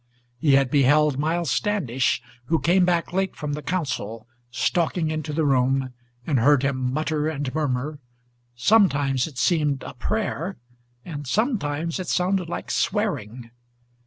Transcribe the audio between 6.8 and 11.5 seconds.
mutter and murmur, Sometimes it seemed a prayer, and